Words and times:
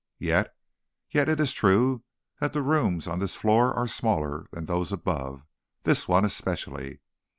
Yet 0.17 0.55
yet 1.11 1.29
it 1.29 1.39
is 1.39 1.53
true 1.53 2.01
that 2.39 2.53
the 2.53 2.63
rooms 2.63 3.07
on 3.07 3.19
this 3.19 3.35
floor 3.35 3.71
are 3.75 3.87
smaller 3.87 4.47
than 4.49 4.65
those 4.65 4.91
above, 4.91 5.43
this 5.83 6.07
one 6.07 6.25
especially." 6.25 7.01